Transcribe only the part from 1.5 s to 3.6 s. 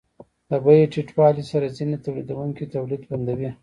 سره ځینې تولیدونکي تولید بندوي